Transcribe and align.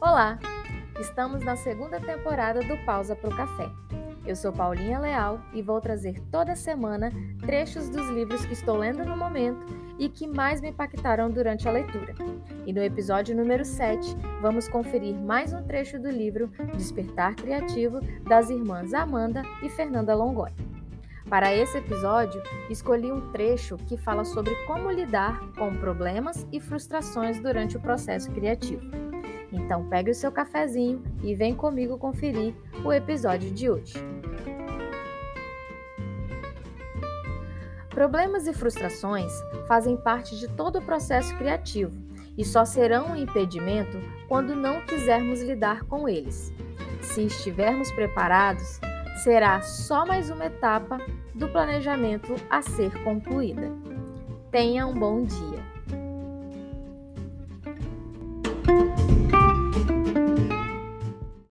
Olá! 0.00 0.38
Estamos 1.00 1.42
na 1.42 1.56
segunda 1.56 1.98
temporada 1.98 2.60
do 2.60 2.76
Pausa 2.84 3.16
para 3.16 3.30
o 3.30 3.36
Café. 3.36 3.68
Eu 4.24 4.36
sou 4.36 4.52
Paulinha 4.52 5.00
Leal 5.00 5.40
e 5.52 5.60
vou 5.60 5.80
trazer 5.80 6.20
toda 6.30 6.54
semana 6.54 7.10
trechos 7.40 7.88
dos 7.88 8.08
livros 8.08 8.46
que 8.46 8.52
estou 8.52 8.76
lendo 8.76 9.04
no 9.04 9.16
momento 9.16 9.66
e 9.98 10.08
que 10.08 10.28
mais 10.28 10.60
me 10.60 10.68
impactaram 10.70 11.28
durante 11.28 11.66
a 11.66 11.72
leitura. 11.72 12.14
E 12.64 12.72
no 12.72 12.80
episódio 12.80 13.34
número 13.34 13.64
7, 13.64 14.16
vamos 14.40 14.68
conferir 14.68 15.16
mais 15.16 15.52
um 15.52 15.64
trecho 15.64 15.98
do 15.98 16.08
livro 16.08 16.46
Despertar 16.76 17.34
Criativo 17.34 17.98
das 18.22 18.50
irmãs 18.50 18.94
Amanda 18.94 19.42
e 19.64 19.68
Fernanda 19.68 20.14
Longoni. 20.14 20.54
Para 21.28 21.52
esse 21.52 21.76
episódio, 21.76 22.40
escolhi 22.70 23.10
um 23.10 23.32
trecho 23.32 23.76
que 23.76 23.96
fala 23.96 24.24
sobre 24.24 24.54
como 24.64 24.92
lidar 24.92 25.40
com 25.58 25.74
problemas 25.74 26.46
e 26.52 26.60
frustrações 26.60 27.40
durante 27.40 27.76
o 27.76 27.80
processo 27.80 28.30
criativo. 28.30 29.07
Então 29.52 29.88
pegue 29.88 30.10
o 30.10 30.14
seu 30.14 30.30
cafezinho 30.30 31.02
e 31.22 31.34
vem 31.34 31.54
comigo 31.54 31.98
conferir 31.98 32.54
o 32.84 32.92
episódio 32.92 33.50
de 33.50 33.70
hoje. 33.70 33.94
Problemas 37.90 38.46
e 38.46 38.52
frustrações 38.52 39.32
fazem 39.66 39.96
parte 39.96 40.38
de 40.38 40.46
todo 40.48 40.78
o 40.78 40.82
processo 40.82 41.36
criativo 41.36 41.92
e 42.36 42.44
só 42.44 42.64
serão 42.64 43.08
um 43.08 43.16
impedimento 43.16 43.98
quando 44.28 44.54
não 44.54 44.80
quisermos 44.82 45.42
lidar 45.42 45.82
com 45.84 46.08
eles. 46.08 46.52
Se 47.00 47.22
estivermos 47.22 47.90
preparados, 47.90 48.80
será 49.24 49.60
só 49.62 50.06
mais 50.06 50.30
uma 50.30 50.46
etapa 50.46 50.98
do 51.34 51.48
planejamento 51.48 52.34
a 52.48 52.62
ser 52.62 52.92
concluída. 53.02 53.72
Tenha 54.50 54.86
um 54.86 54.94
bom 54.94 55.24
dia! 55.24 55.57